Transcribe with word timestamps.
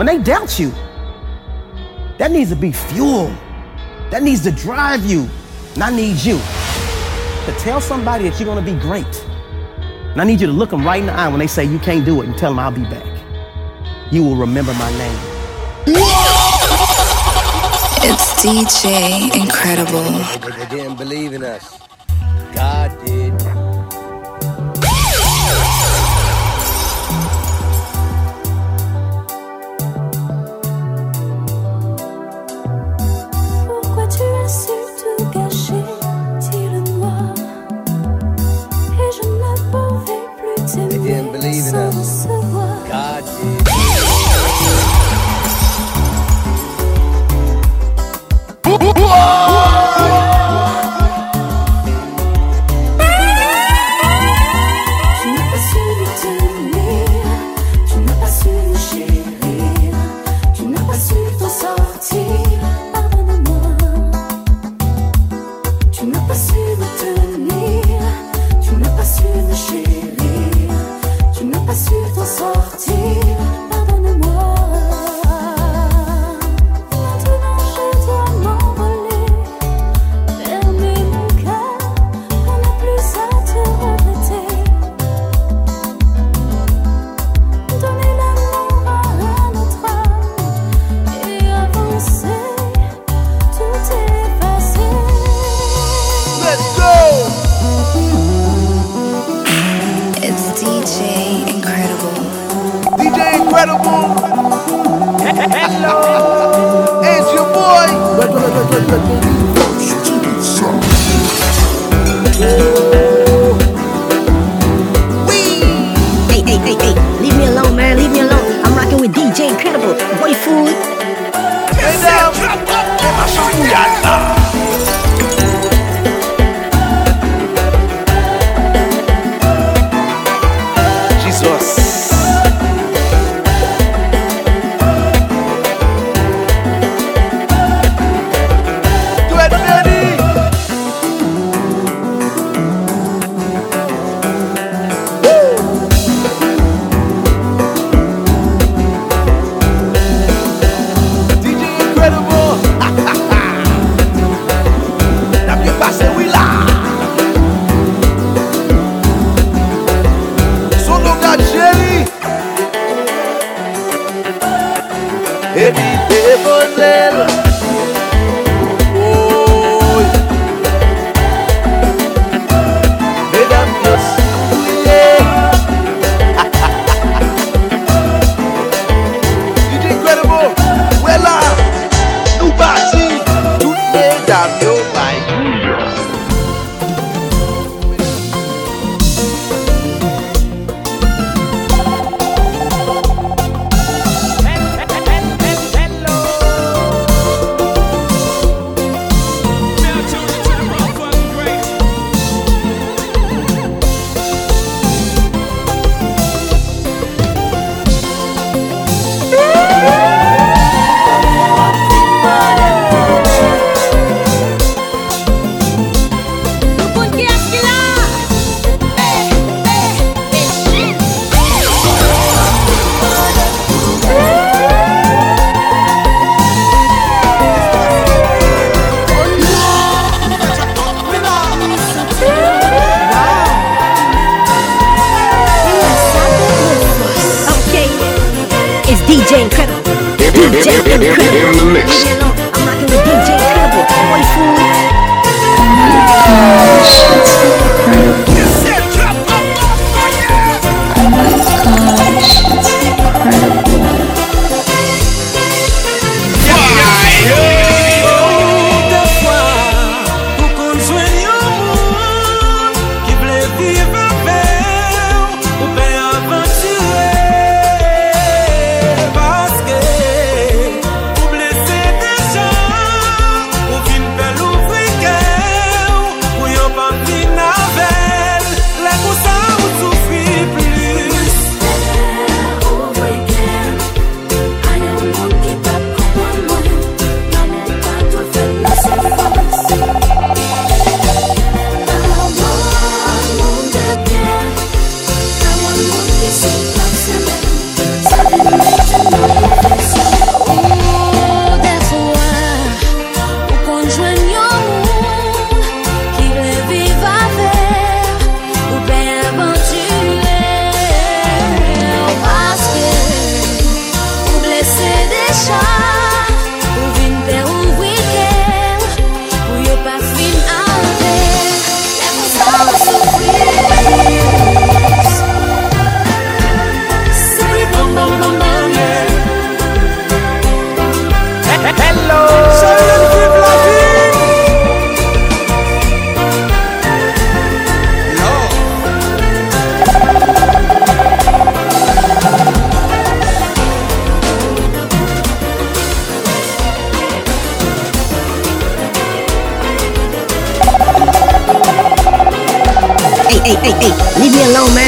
When 0.00 0.06
they 0.06 0.16
doubt 0.16 0.58
you, 0.58 0.70
that 2.16 2.30
needs 2.30 2.48
to 2.48 2.56
be 2.56 2.72
fuel. 2.72 3.26
That 4.08 4.22
needs 4.22 4.42
to 4.44 4.50
drive 4.50 5.04
you. 5.04 5.28
And 5.74 5.82
I 5.82 5.94
need 5.94 6.16
you 6.16 6.38
to 6.38 7.54
tell 7.58 7.82
somebody 7.82 8.26
that 8.26 8.40
you're 8.40 8.46
going 8.46 8.64
to 8.64 8.72
be 8.72 8.80
great. 8.80 9.04
And 10.12 10.18
I 10.18 10.24
need 10.24 10.40
you 10.40 10.46
to 10.46 10.54
look 10.54 10.70
them 10.70 10.86
right 10.86 11.00
in 11.00 11.04
the 11.08 11.12
eye 11.12 11.28
when 11.28 11.38
they 11.38 11.46
say 11.46 11.66
you 11.66 11.78
can't 11.78 12.06
do 12.06 12.22
it 12.22 12.28
and 12.28 12.38
tell 12.38 12.50
them 12.52 12.60
I'll 12.60 12.70
be 12.70 12.80
back. 12.84 13.04
You 14.10 14.24
will 14.24 14.36
remember 14.36 14.72
my 14.72 14.90
name. 14.96 15.18
It's 18.02 18.42
DJ 18.42 19.36
Incredible. 19.38 20.00
They 20.56 20.76
didn't 20.78 20.96
believe 20.96 21.34
in 21.34 21.44
us. 21.44 21.89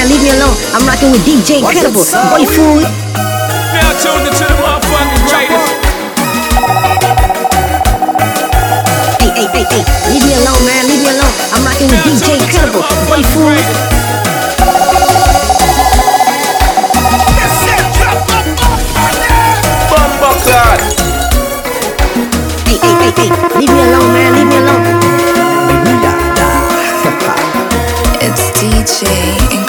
man, 0.02 0.10
leave 0.10 0.22
me 0.22 0.30
alone. 0.30 0.56
I'm 0.74 0.86
rocking 0.86 1.10
with 1.12 1.22
DJ 1.22 1.58
Incredible. 1.58 2.02
Boy, 2.02 2.44
fool. 2.46 2.80
Now 3.72 3.92
tune 4.02 4.26
into 4.26 4.44
the 4.44 4.54
motherfucking 4.58 5.22
greatest. 5.30 5.68
Hey, 9.22 9.30
hey, 9.30 9.46
hey, 9.54 9.64
hey. 9.70 9.84
Leave 10.10 10.26
me 10.26 10.34
alone, 10.34 10.62
man. 10.66 10.82
Leave 10.90 11.02
me 11.02 11.08
alone. 11.14 11.30
I'm 11.54 11.62
rocking 11.64 11.86
with 11.88 12.02
now 12.02 12.02
DJ 12.02 12.34
Incredible. 12.42 12.82
Boy, 13.06 13.22
fool. 13.30 13.54
Greatest. 13.54 14.02
God. 20.42 20.82
Hey, 22.66 22.74
hey, 22.82 22.94
hey, 22.98 23.14
hey, 23.14 23.30
leave 23.58 23.70
me 23.70 23.78
alone, 23.78 24.10
man, 24.12 24.34
leave 24.34 24.48
me 24.48 24.56
alone. 24.58 24.82
It's 28.24 28.50
DJ. 28.58 29.61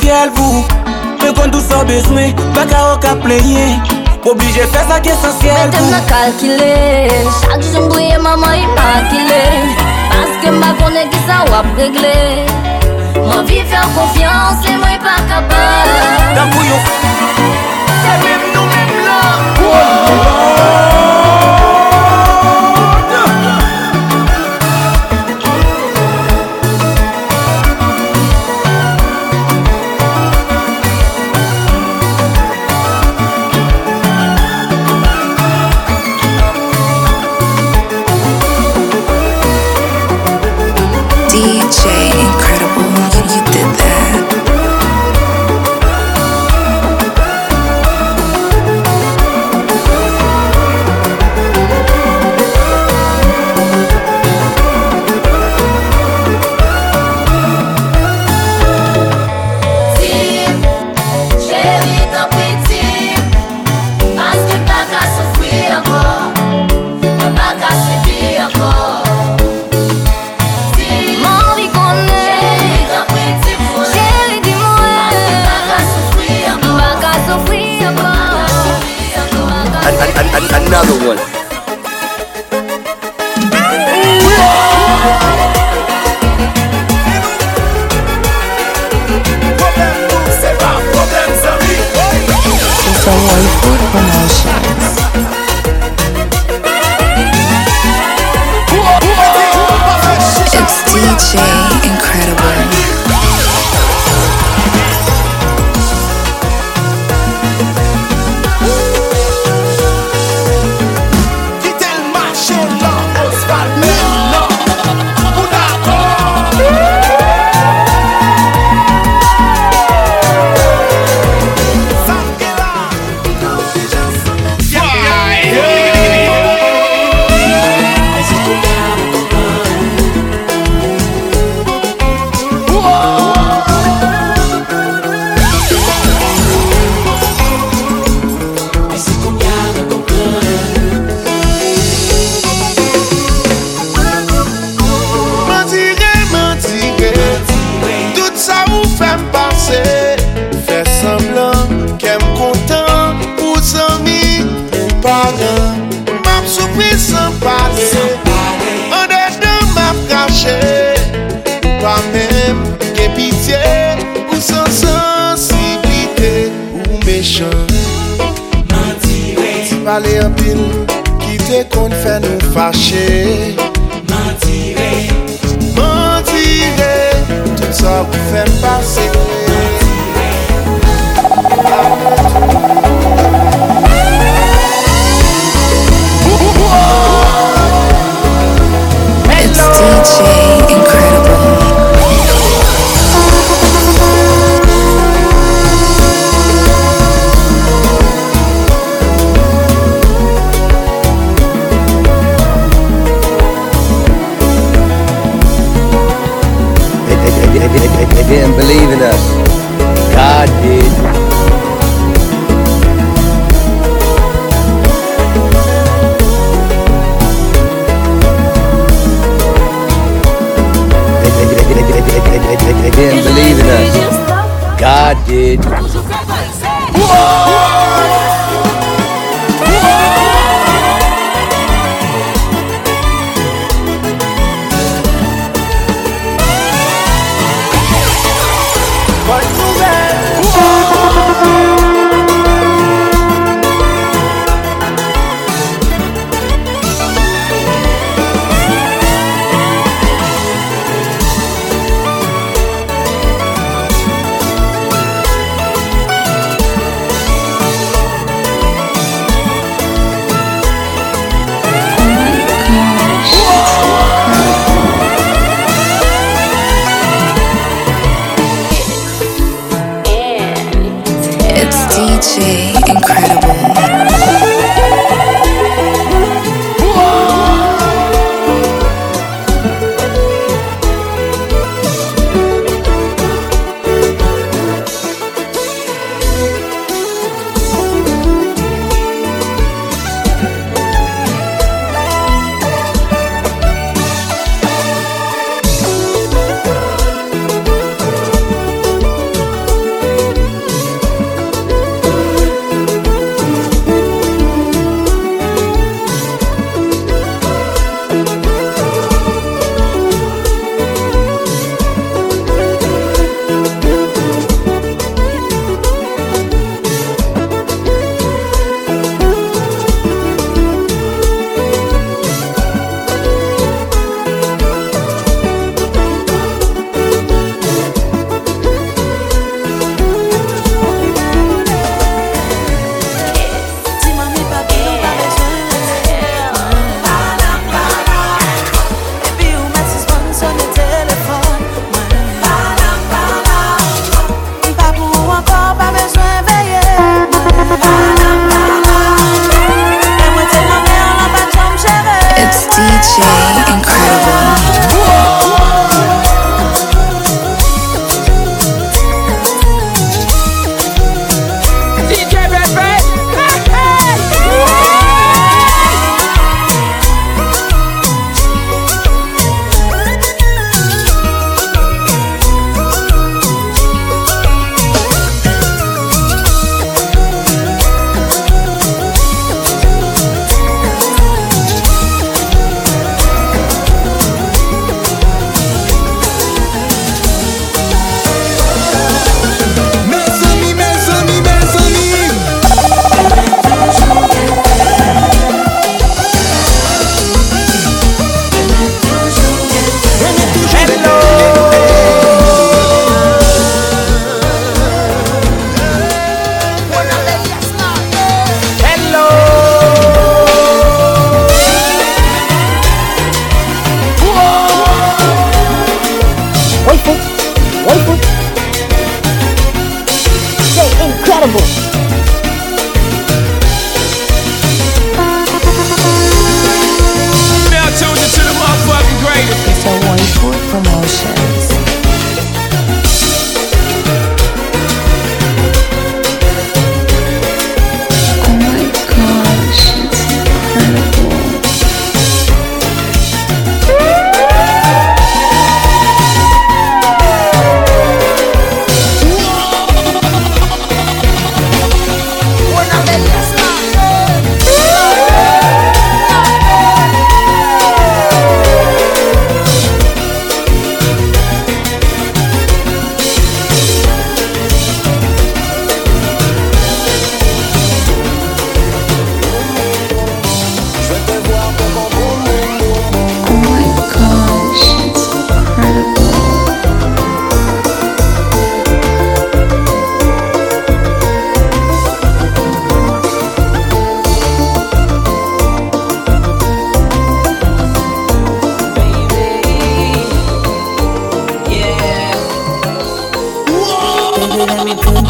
fiel 0.00 0.32
pou 0.36 0.64
Mwen 1.20 1.34
kon 1.36 1.52
tou 1.54 1.62
sa 1.64 1.82
bezwen, 1.88 2.34
baka 2.56 2.82
ou 2.92 2.98
ka 3.02 3.14
pleye 3.22 3.76
Oblije 4.26 4.66
fè 4.72 4.82
sa 4.88 4.98
ki 5.02 5.12
esensyel 5.14 5.70
pou 5.70 5.70
Mwen 5.70 5.74
tem 5.76 5.88
la 5.92 6.02
kalkile, 6.10 6.72
chak 7.40 7.64
joun 7.70 7.88
bouye 7.92 8.18
maman 8.22 8.58
imakile 8.64 9.40
Paske 10.12 10.54
mba 10.58 10.74
konen 10.82 11.10
ki 11.14 11.24
sa 11.28 11.42
wap 11.52 11.70
regle 11.78 12.14
Mwen 13.22 13.48
vi 13.48 13.62
fè 13.70 13.86
konfians, 13.96 14.62
le 14.66 14.76
mwen 14.82 15.02
pa 15.04 15.18
kapab 15.30 16.36
Dan 16.36 16.54
pou 16.54 16.68
yo 16.68 17.35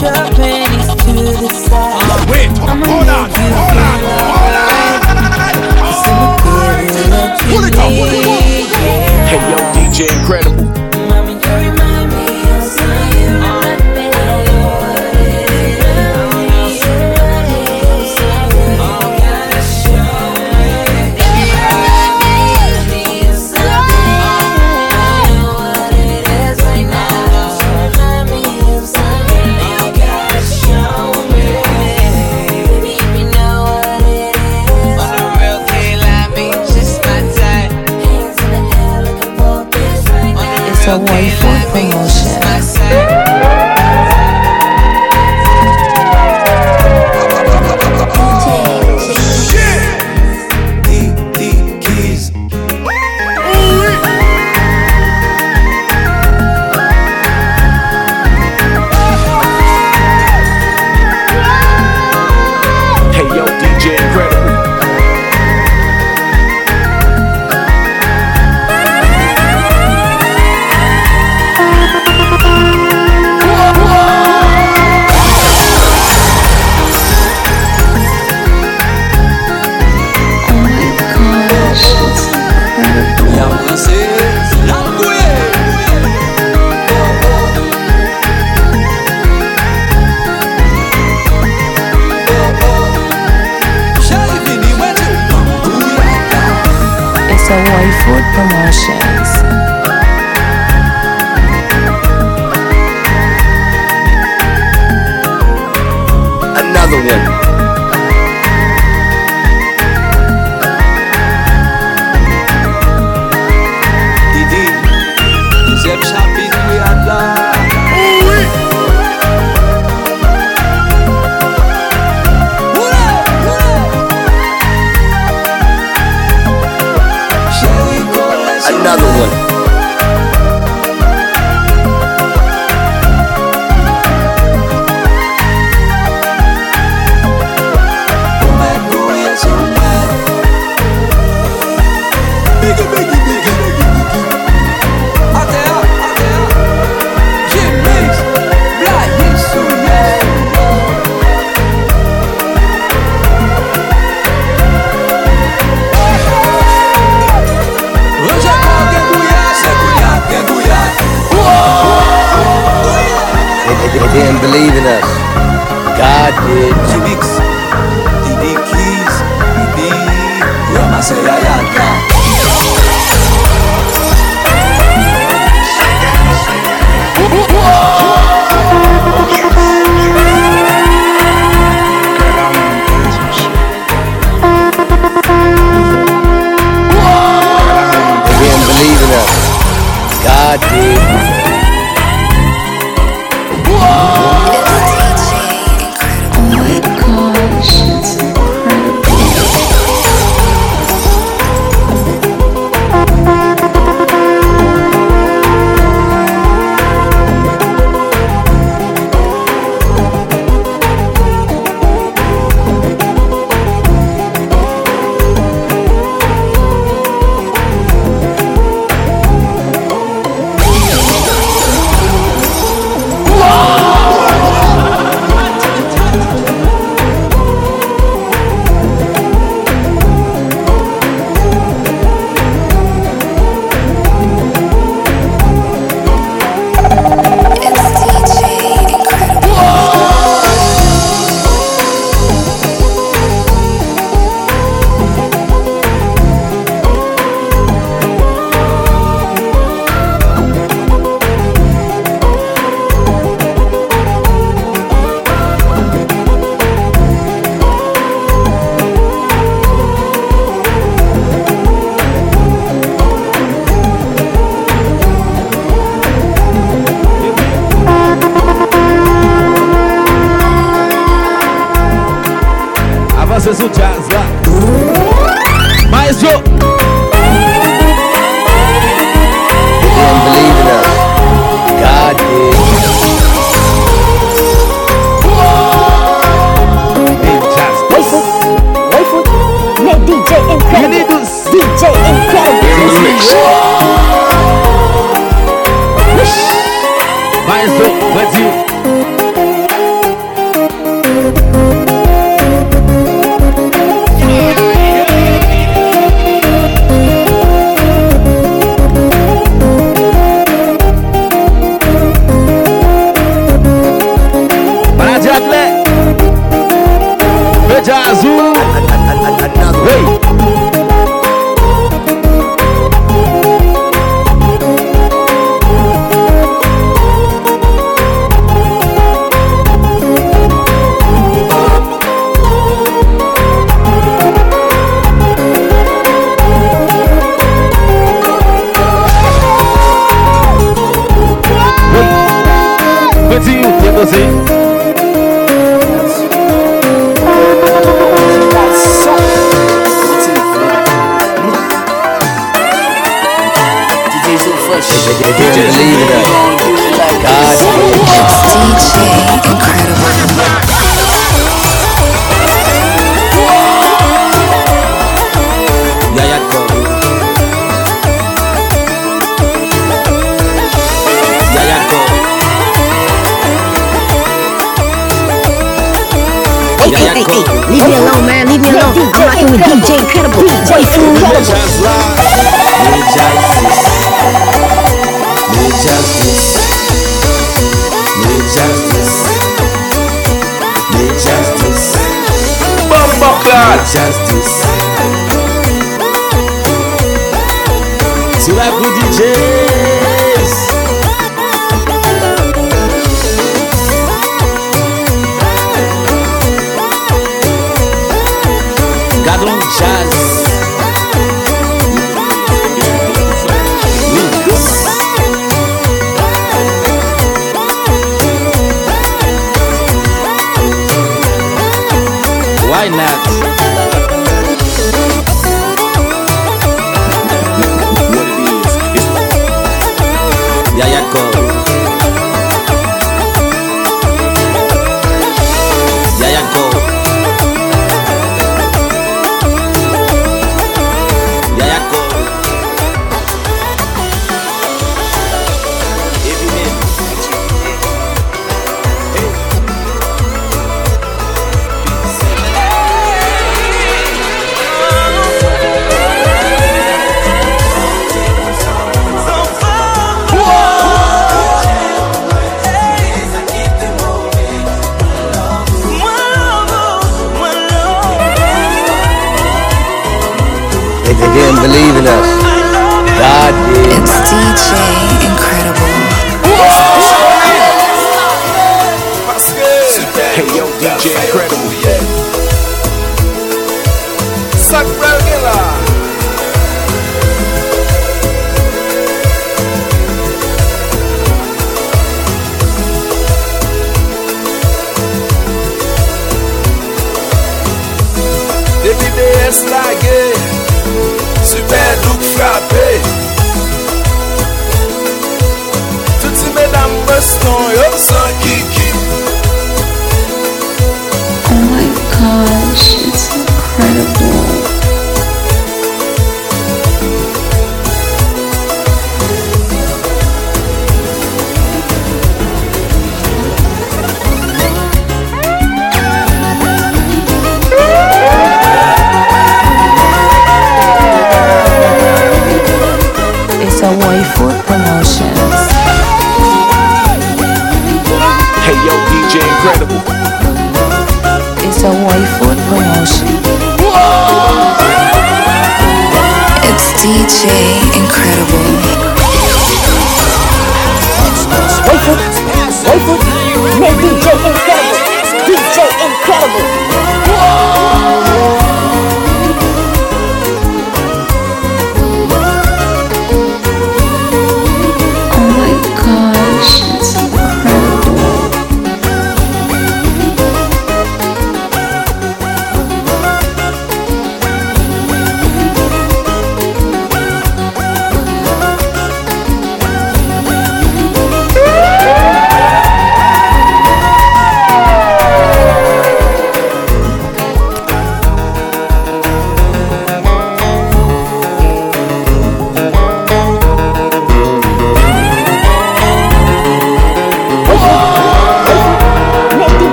your 0.00 0.12
to 0.12 1.12
the 1.12 1.48
side. 1.48 2.30
Wait, 2.30 2.48
I'm 2.60 2.82
hold 2.82 3.08
on, 3.08 3.30
hold 3.30 3.78
on, 3.78 4.00
hold 4.06 4.54
on. 4.54 4.78
Pull 7.48 7.64
it 7.64 7.74
up, 7.76 7.90
pull 7.90 8.12
it 8.12 8.26
up. 8.26 8.42
Hey 9.28 9.40
yo, 9.50 9.56
DJ 9.74 9.98
Incredible. 10.20 10.77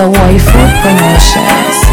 A 0.00 0.06
waifu 0.06 0.58
promotions. 0.82 1.89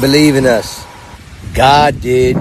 Believe 0.00 0.36
in 0.36 0.46
us. 0.46 0.84
God 1.54 2.00
did. 2.00 2.36